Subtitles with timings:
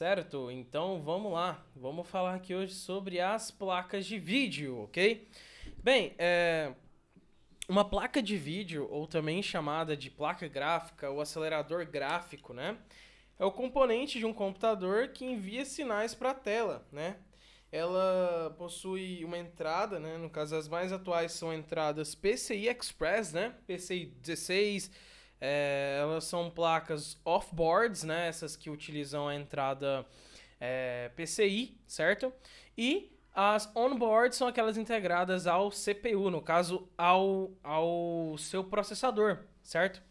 [0.00, 0.50] Certo?
[0.50, 1.62] Então vamos lá.
[1.76, 5.28] Vamos falar aqui hoje sobre as placas de vídeo, ok?
[5.84, 6.72] Bem, é...
[7.68, 12.78] uma placa de vídeo, ou também chamada de placa gráfica ou acelerador gráfico, né?
[13.38, 17.18] É o componente de um computador que envia sinais para a tela, né?
[17.70, 20.16] Ela possui uma entrada, né?
[20.16, 23.54] No caso, as mais atuais são entradas PCI Express, né?
[23.66, 24.90] PCI 16,
[25.40, 28.28] é, elas são placas off-boards, né?
[28.28, 30.04] Essas que utilizam a entrada
[30.60, 32.32] é, PCI, certo?
[32.76, 40.02] E as on-board são aquelas integradas ao CPU, no caso, ao, ao seu processador, certo?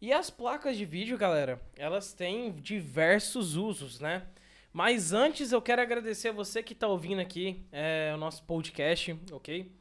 [0.00, 4.26] E as placas de vídeo, galera, elas têm diversos usos, né?
[4.72, 9.18] Mas antes eu quero agradecer a você que está ouvindo aqui é, o nosso podcast,
[9.32, 9.72] ok?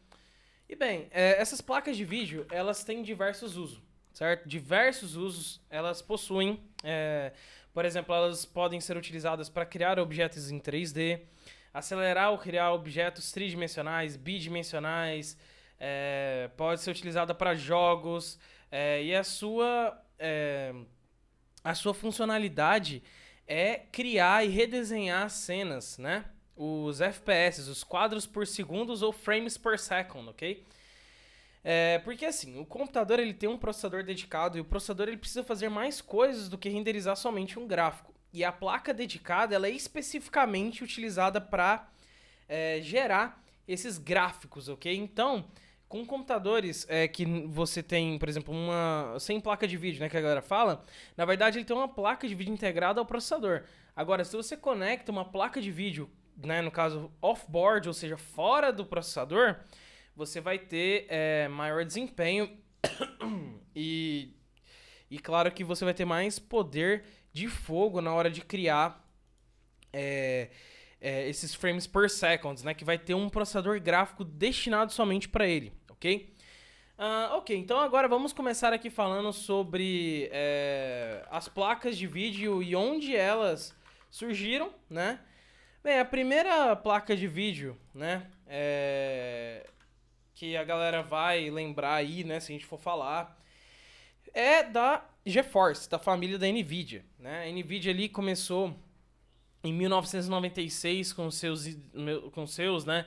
[0.67, 3.81] E bem, é, essas placas de vídeo, elas têm diversos usos
[4.15, 4.47] certo?
[4.47, 6.63] Diversos usos elas possuem.
[6.83, 7.33] É,
[7.73, 11.19] por exemplo, elas podem ser utilizadas para criar objetos em 3D,
[11.73, 15.37] acelerar ou criar objetos tridimensionais, bidimensionais,
[15.77, 18.39] é, pode ser utilizada para jogos
[18.71, 20.73] é, e a sua é,
[21.61, 23.03] a sua funcionalidade
[23.45, 26.23] é criar e redesenhar cenas, né?
[26.55, 30.63] Os FPS, os quadros por segundos ou frames per second, ok?
[31.67, 35.43] É, porque assim, o computador ele tem um processador dedicado e o processador ele precisa
[35.43, 38.13] fazer mais coisas do que renderizar somente um gráfico.
[38.31, 41.89] E a placa dedicada ela é especificamente utilizada para
[42.47, 44.95] é, gerar esses gráficos, ok?
[44.95, 45.47] Então,
[45.89, 50.17] com computadores é, que você tem, por exemplo, uma sem placa de vídeo, né, que
[50.17, 50.83] a galera fala,
[51.17, 53.63] na verdade ele tem uma placa de vídeo integrada ao processador.
[53.95, 58.71] Agora, se você conecta uma placa de vídeo, né, no caso off-board, ou seja, fora
[58.71, 59.55] do processador,
[60.15, 62.49] você vai ter é, maior desempenho
[63.75, 64.33] e,
[65.09, 69.05] e claro que você vai ter mais poder de fogo na hora de criar
[69.91, 70.49] é,
[71.01, 72.73] é, esses frames per second, né?
[72.73, 76.33] Que vai ter um processador gráfico destinado somente para ele, ok?
[76.97, 82.73] Uh, ok, então agora vamos começar aqui falando sobre é, as placas de vídeo e
[82.73, 83.75] onde elas
[84.09, 85.19] surgiram, né?
[85.83, 88.27] Bem, a primeira placa de vídeo, né?
[88.47, 89.67] É,
[90.35, 93.41] que a galera vai lembrar aí, né, se a gente for falar,
[94.33, 97.47] é da GeForce, da família da Nvidia, né?
[97.47, 98.75] A Nvidia ali começou
[99.63, 101.65] em 1996 com seus
[102.33, 103.05] com seus, né,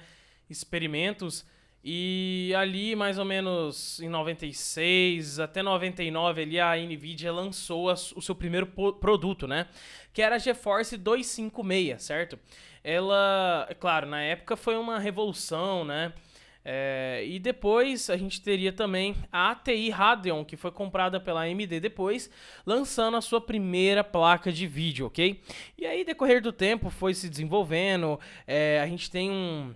[0.49, 1.47] experimentos
[1.85, 8.23] e ali mais ou menos em 96 até 99 ali a Nvidia lançou a, o
[8.23, 9.69] seu primeiro produto, né,
[10.13, 12.39] que era a GeForce 256, certo?
[12.83, 16.13] Ela, é claro, na época foi uma revolução, né?
[16.71, 21.81] É, e depois a gente teria também a ATI Radeon, que foi comprada pela AMD
[21.81, 22.29] depois,
[22.67, 25.43] lançando a sua primeira placa de vídeo, ok?
[25.79, 28.21] E aí, decorrer do tempo, foi se desenvolvendo.
[28.47, 29.75] É, a gente tem um,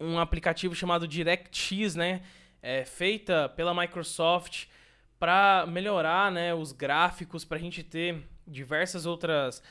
[0.00, 2.22] um aplicativo chamado DirectX, né?
[2.62, 4.68] É, feita pela Microsoft
[5.18, 9.62] para melhorar né, os gráficos, para a gente ter diversas outras,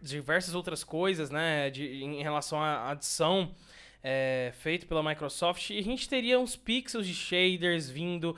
[0.00, 3.54] diversas outras coisas né, de, em relação à adição
[4.02, 8.36] é, feito pela Microsoft e a gente teria uns pixels de shaders vindo.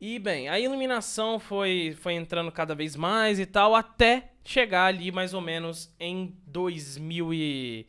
[0.00, 5.10] E bem, a iluminação foi, foi entrando cada vez mais e tal, até chegar ali
[5.10, 7.86] mais ou menos em 2000 e...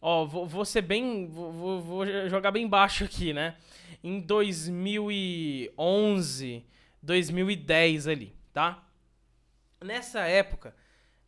[0.00, 1.26] Ó, vou, vou ser bem...
[1.26, 3.56] Vou, vou jogar bem baixo aqui, né?
[4.04, 6.64] Em 2011,
[7.02, 8.84] 2010 ali, tá?
[9.82, 10.76] Nessa época,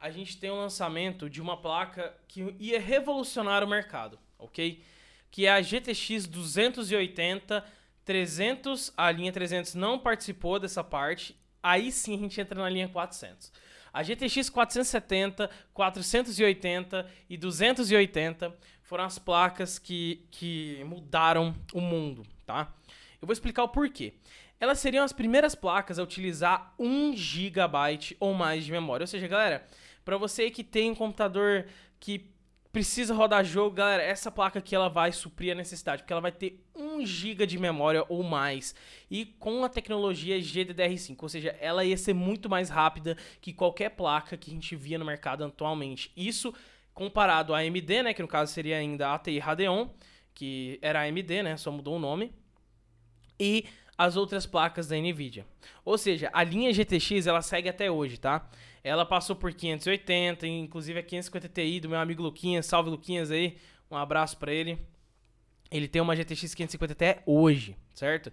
[0.00, 4.82] a gente tem o lançamento de uma placa que ia revolucionar o mercado, ok?
[5.30, 7.64] Que é a GTX 280
[8.08, 12.88] 300, a linha 300 não participou dessa parte, aí sim a gente entra na linha
[12.88, 13.52] 400.
[13.92, 22.72] A GTX 470, 480 e 280 foram as placas que, que mudaram o mundo, tá?
[23.20, 24.14] Eu vou explicar o porquê.
[24.58, 29.04] Elas seriam as primeiras placas a utilizar 1 GB ou mais de memória.
[29.04, 29.66] Ou seja, galera,
[30.02, 31.66] para você que tem um computador
[32.00, 32.30] que
[32.72, 36.32] precisa rodar jogo, galera, essa placa aqui ela vai suprir a necessidade, porque ela vai
[36.32, 38.74] ter 1 GB de memória ou mais.
[39.10, 43.90] E com a tecnologia GDDR5, ou seja, ela ia ser muito mais rápida que qualquer
[43.90, 46.12] placa que a gente via no mercado atualmente.
[46.16, 46.54] Isso
[46.92, 49.88] comparado à AMD, né, que no caso seria ainda a ATI Radeon,
[50.34, 52.32] que era AMD, né, só mudou o nome.
[53.38, 53.66] E
[53.98, 55.44] as outras placas da Nvidia.
[55.84, 58.48] Ou seja, a linha GTX ela segue até hoje, tá?
[58.84, 62.64] Ela passou por 580, inclusive a 550 Ti do meu amigo Luquinhas.
[62.66, 63.58] Salve Luquinhas aí,
[63.90, 64.78] um abraço para ele.
[65.68, 68.32] Ele tem uma GTX 550 até hoje, certo?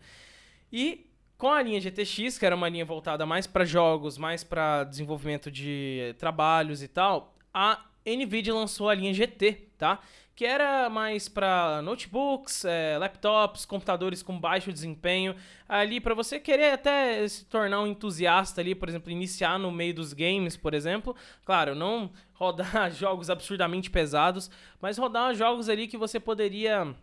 [0.72, 4.84] E com a linha GTX, que era uma linha voltada mais para jogos, mais para
[4.84, 10.00] desenvolvimento de trabalhos e tal, a Nvidia lançou a linha GT, tá?
[10.36, 15.34] Que era mais para notebooks, é, laptops, computadores com baixo desempenho,
[15.68, 19.94] ali para você querer até se tornar um entusiasta ali, por exemplo, iniciar no meio
[19.94, 21.16] dos games, por exemplo.
[21.46, 24.52] Claro, não rodar jogos absurdamente pesados,
[24.82, 26.94] mas rodar jogos ali que você poderia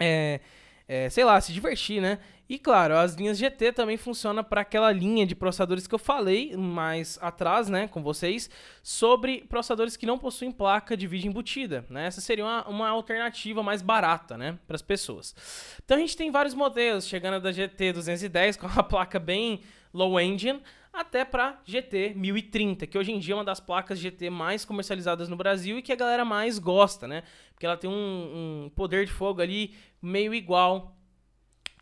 [0.00, 0.40] é,
[0.86, 2.18] é, sei lá, se divertir, né?
[2.46, 6.54] E claro, as linhas GT também funcionam para aquela linha de processadores que eu falei
[6.56, 8.50] mais atrás, né, com vocês,
[8.82, 12.06] sobre processadores que não possuem placa de vídeo embutida, né?
[12.06, 15.34] Essa seria uma, uma alternativa mais barata, né, para as pessoas.
[15.82, 20.20] Então a gente tem vários modelos, chegando da GT 210 com uma placa bem low
[20.20, 20.60] engine,
[20.92, 25.28] até para GT 1030, que hoje em dia é uma das placas GT mais comercializadas
[25.28, 27.24] no Brasil e que a galera mais gosta, né?
[27.54, 30.96] Porque ela tem um, um poder de fogo ali meio igual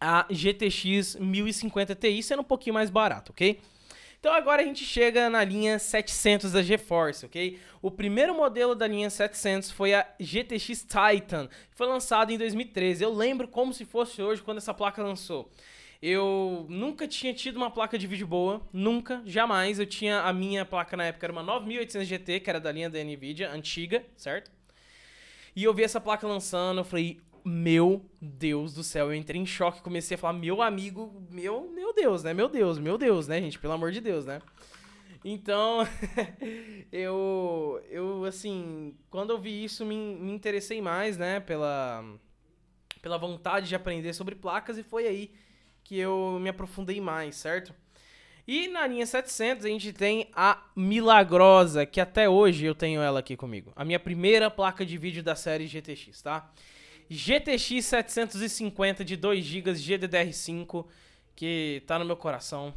[0.01, 3.61] a GTX 1050 Ti, sendo um pouquinho mais barato, ok?
[4.23, 7.59] Então agora a gente chega na linha 700 da GeForce, ok?
[7.81, 13.03] O primeiro modelo da linha 700 foi a GTX Titan, que foi lançado em 2013.
[13.03, 15.51] Eu lembro como se fosse hoje quando essa placa lançou.
[16.01, 19.81] Eu nunca tinha tido uma placa de vídeo boa, nunca, jamais.
[19.81, 22.91] Eu tinha a minha placa na época era uma 9800 GT, que era da linha
[22.91, 24.53] da Nvidia, antiga, certo?
[25.55, 29.47] E eu vi essa placa lançando, eu falei, meu Deus do céu, eu entrei em
[29.47, 32.33] choque, comecei a falar, meu amigo, meu, meu Deus, né?
[32.33, 33.59] Meu Deus, meu Deus, né, gente?
[33.59, 34.41] Pelo amor de Deus, né?
[35.25, 35.87] Então,
[36.91, 42.05] eu, eu, assim, quando eu vi isso, me, me interessei mais, né, pela,
[43.01, 45.33] pela vontade de aprender sobre placas e foi aí
[45.85, 47.75] que eu me aprofundei mais, certo?
[48.47, 53.21] E na linha 700 a gente tem a Milagrosa, que até hoje eu tenho ela
[53.21, 53.73] aqui comigo.
[53.77, 56.51] A minha primeira placa de vídeo da série GTX, tá?
[57.09, 60.87] GTX 750 de 2 GB GDDR5,
[61.37, 62.75] que tá no meu coração.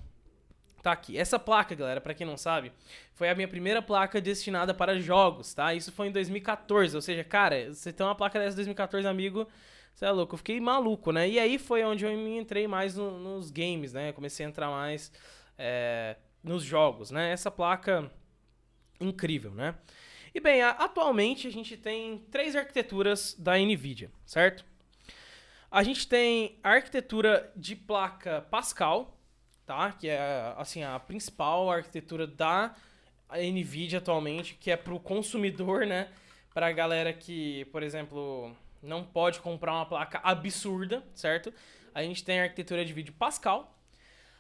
[0.84, 1.18] Tá aqui.
[1.18, 2.72] Essa placa, galera, para quem não sabe,
[3.16, 5.74] foi a minha primeira placa destinada para jogos, tá?
[5.74, 9.48] Isso foi em 2014, ou seja, cara, você tem uma placa dessa em 2014, amigo,
[9.96, 11.28] você é louco, eu fiquei maluco, né?
[11.28, 14.12] E aí foi onde eu me entrei mais no, nos games, né?
[14.12, 15.12] comecei a entrar mais
[15.58, 17.32] é, nos jogos, né?
[17.32, 18.12] Essa placa
[19.00, 19.76] incrível, né?
[20.34, 24.66] E bem, a, atualmente a gente tem três arquiteturas da NVIDIA, certo?
[25.72, 29.18] A gente tem a arquitetura de placa Pascal,
[29.66, 29.92] tá?
[29.92, 32.76] Que é assim a principal arquitetura da
[33.32, 36.10] NVIDIA atualmente, que é para o consumidor, né?
[36.54, 41.54] Para a galera que, por exemplo, não pode comprar uma placa absurda, certo?
[41.94, 43.75] A gente tem a arquitetura de vídeo Pascal.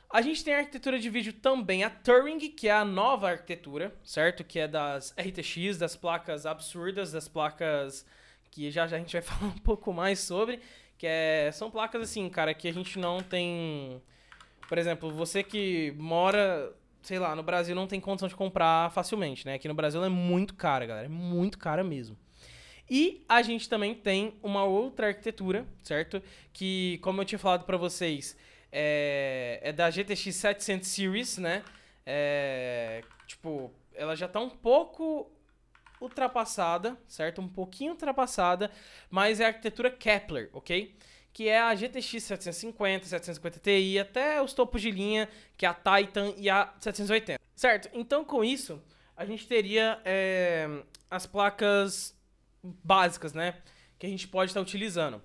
[0.09, 3.93] A gente tem a arquitetura de vídeo também a Turing, que é a nova arquitetura,
[4.03, 4.43] certo?
[4.43, 8.05] Que é das RTX, das placas absurdas, das placas
[8.51, 10.59] que já, já a gente vai falar um pouco mais sobre,
[10.97, 14.01] que é, são placas assim, cara, que a gente não tem...
[14.69, 19.45] Por exemplo, você que mora, sei lá, no Brasil não tem condição de comprar facilmente,
[19.45, 19.55] né?
[19.55, 22.17] Aqui no Brasil é muito cara, galera, é muito cara mesmo.
[22.89, 26.21] E a gente também tem uma outra arquitetura, certo?
[26.53, 28.37] Que, como eu tinha falado para vocês,
[28.71, 31.63] é, é, da GTX 700 Series, né?
[32.05, 35.31] É, tipo, ela já tá um pouco
[35.99, 37.41] ultrapassada, certo?
[37.41, 38.71] Um pouquinho ultrapassada,
[39.09, 40.95] mas é a arquitetura Kepler, ok?
[41.33, 45.27] Que é a GTX 750, 750 Ti, até os topos de linha,
[45.57, 47.39] que é a Titan e a 780.
[47.55, 47.89] Certo?
[47.93, 48.81] Então, com isso,
[49.15, 50.67] a gente teria é,
[51.09, 52.15] as placas
[52.63, 53.55] básicas, né?
[53.97, 55.21] Que a gente pode estar utilizando.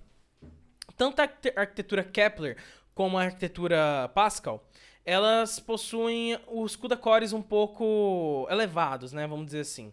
[0.97, 2.57] Tanto a arquitetura Kepler
[2.95, 4.67] como a arquitetura Pascal,
[5.05, 9.27] elas possuem os CUDA cores um pouco elevados, né?
[9.27, 9.93] Vamos dizer assim.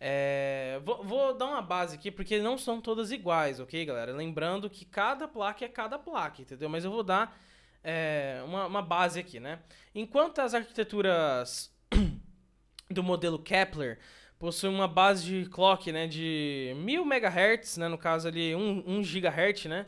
[0.00, 4.12] É, vou, vou, dar uma base aqui, porque não são todas iguais, ok, galera?
[4.12, 6.68] Lembrando que cada placa é cada placa, entendeu?
[6.68, 7.36] Mas eu vou dar
[7.82, 9.58] é, uma, uma base aqui, né?
[9.94, 11.74] Enquanto as arquiteturas
[12.90, 13.98] do modelo Kepler
[14.38, 19.02] possui uma base de clock, né, de 1000 MHz, né, no caso ali 1, 1
[19.02, 19.86] GHz, né,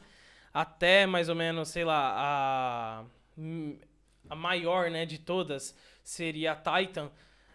[0.52, 3.04] até mais ou menos, sei lá, a,
[4.28, 7.10] a maior, né, de todas seria a Titan.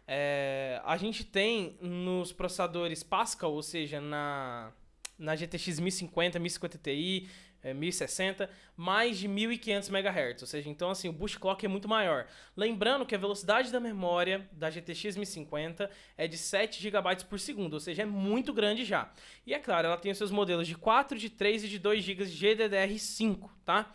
[0.07, 4.71] É, a gente tem nos processadores Pascal, ou seja, na,
[5.17, 7.29] na GTX 1050, 1050 Ti,
[7.65, 11.87] é, 1060, mais de 1500 MHz, ou seja, então assim, o boost clock é muito
[11.89, 12.27] maior.
[12.55, 17.73] Lembrando que a velocidade da memória da GTX 1050 é de 7 GB por segundo,
[17.73, 19.11] ou seja, é muito grande já.
[19.47, 22.03] E é claro, ela tem os seus modelos de 4, de 3 e de 2
[22.03, 23.91] GB GDDR5, tá?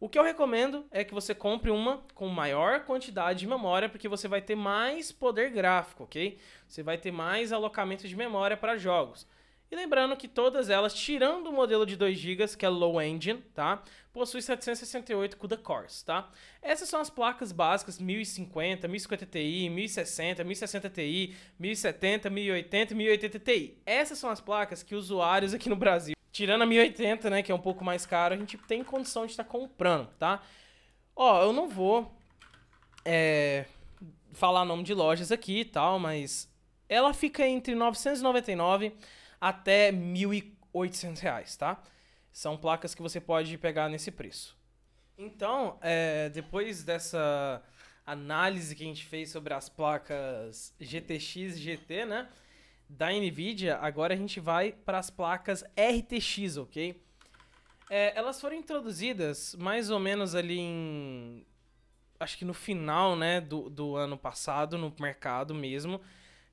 [0.00, 4.08] O que eu recomendo é que você compre uma com maior quantidade de memória, porque
[4.08, 6.36] você vai ter mais poder gráfico, ok?
[6.66, 9.24] Você vai ter mais alocamento de memória para jogos.
[9.74, 13.42] E lembrando que todas elas, tirando o modelo de 2 GB, que é low engine,
[13.52, 13.82] tá?
[14.12, 16.30] Possui 768 CUDA cores, tá?
[16.62, 23.38] Essas são as placas básicas 1050, 1050 Ti, 1060, 1060 Ti, 1070, 1080 e 1080
[23.40, 23.82] Ti.
[23.84, 27.54] Essas são as placas que usuários aqui no Brasil, tirando a 1080, né, que é
[27.54, 30.40] um pouco mais caro, a gente tem condição de estar tá comprando, tá?
[31.16, 32.16] Ó, eu não vou
[33.04, 33.64] é,
[34.34, 36.48] falar nome de lojas aqui e tal, mas
[36.88, 38.92] ela fica entre 999
[39.44, 41.82] até 1.800 reais, tá?
[42.32, 44.56] São placas que você pode pegar nesse preço.
[45.18, 47.62] Então, é, depois dessa
[48.06, 52.26] análise que a gente fez sobre as placas GTX GT, né?
[52.88, 57.02] Da NVIDIA, agora a gente vai para as placas RTX, ok?
[57.90, 61.46] É, elas foram introduzidas mais ou menos ali em.
[62.18, 66.00] Acho que no final, né, do, do ano passado, no mercado mesmo.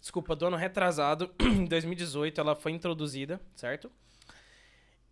[0.01, 3.91] Desculpa, do ano retrasado, em 2018, ela foi introduzida, certo?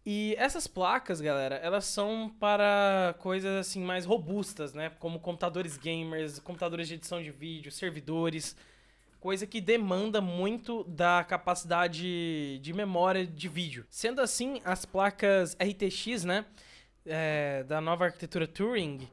[0.04, 4.90] E essas placas, galera, elas são para coisas assim mais robustas, né?
[4.98, 8.56] Como computadores gamers, computadores de edição de vídeo, servidores,
[9.20, 13.86] coisa que demanda muito da capacidade de memória de vídeo.
[13.90, 16.46] Sendo assim, as placas RTX, né,
[17.06, 19.08] é, da nova arquitetura Turing,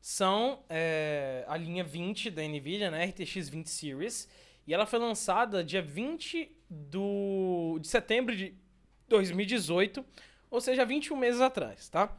[0.00, 4.28] são é, a linha 20 da NVIDIA, né, RTX 20 Series,
[4.66, 8.54] e ela foi lançada dia 20 do, de setembro de
[9.08, 10.04] 2018,
[10.50, 12.16] ou seja, 21 meses atrás, tá?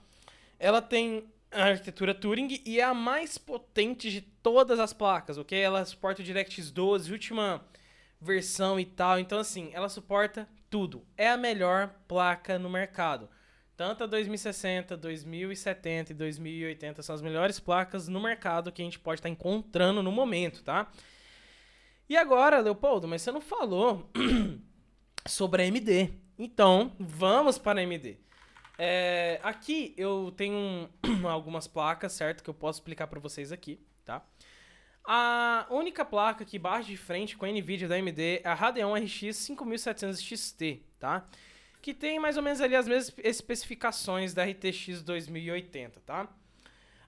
[0.59, 5.57] Ela tem a arquitetura Turing e é a mais potente de todas as placas, ok?
[5.59, 7.63] Ela suporta o DirectX 12, última
[8.19, 9.19] versão e tal.
[9.19, 11.05] Então, assim, ela suporta tudo.
[11.15, 13.29] É a melhor placa no mercado.
[13.75, 18.99] Tanto a 2060, 2070 e 2080 são as melhores placas no mercado que a gente
[18.99, 20.91] pode estar encontrando no momento, tá?
[22.09, 24.09] E agora, Leopoldo, mas você não falou
[25.25, 26.13] sobre a AMD.
[26.37, 28.17] Então, vamos para a AMD.
[28.77, 30.89] É, aqui eu tenho
[31.29, 32.43] algumas placas, certo?
[32.43, 34.25] Que eu posso explicar para vocês aqui, tá?
[35.05, 38.93] A única placa que bate de frente com a NVIDIA da AMD é a Radeon
[38.93, 41.27] RX 5700 XT, tá?
[41.81, 46.29] Que tem mais ou menos ali as mesmas especificações da RTX 2080, tá?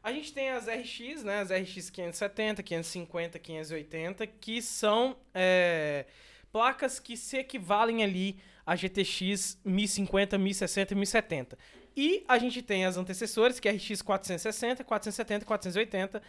[0.06, 1.40] A gente tem as RX, né?
[1.40, 6.06] As RX 570, 550, 580, que são é,
[6.52, 11.58] placas que se equivalem ali a GTX 1050, 1060 e 1070.
[11.98, 16.22] E a gente tem as antecessoras, que é RX 460, 470 e 480,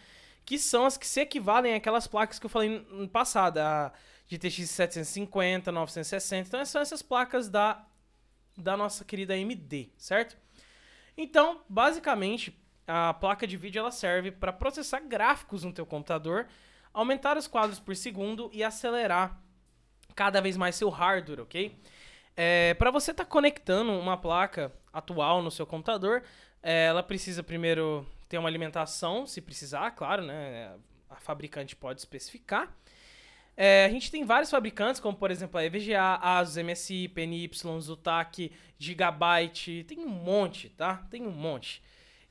[0.43, 3.93] que são as que se equivalem àquelas placas que eu falei no passado, a
[4.27, 6.47] GTX 750, 960.
[6.47, 7.85] Então são essas placas da,
[8.57, 10.35] da nossa querida AMD, certo?
[11.15, 12.57] Então, basicamente,
[12.87, 16.47] a placa de vídeo ela serve para processar gráficos no teu computador,
[16.93, 19.39] aumentar os quadros por segundo e acelerar
[20.15, 21.77] cada vez mais seu hardware, ok?
[22.35, 26.23] É, para você estar tá conectando uma placa atual no seu computador,
[26.63, 30.73] é, ela precisa primeiro ter uma alimentação, se precisar, claro, né?
[31.09, 32.75] A fabricante pode especificar.
[33.55, 38.51] É, a gente tem vários fabricantes, como por exemplo a EVGA, ASUS, MSI, PNY, Zotac,
[38.77, 41.07] Gigabyte, tem um monte, tá?
[41.09, 41.81] Tem um monte.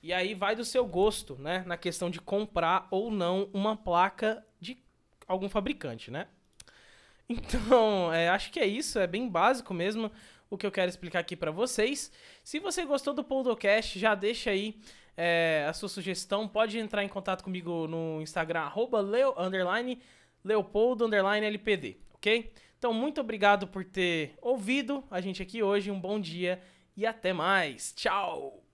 [0.06, 1.64] E aí vai do seu gosto, né?
[1.66, 4.78] Na questão de comprar ou não uma placa de
[5.26, 6.28] algum fabricante, né?
[7.28, 10.12] Então, é, acho que é isso, é bem básico mesmo
[10.48, 12.12] o que eu quero explicar aqui para vocês.
[12.44, 14.78] Se você gostou do Podcast, já deixa aí
[15.16, 16.46] é, a sua sugestão.
[16.46, 20.00] Pode entrar em contato comigo no Instagram, arroba leo, underline,
[20.44, 22.52] leopoldo, underline, lpd, ok?
[22.78, 25.90] Então, muito obrigado por ter ouvido a gente aqui hoje.
[25.90, 26.62] Um bom dia
[26.96, 27.92] e até mais.
[27.92, 28.65] Tchau!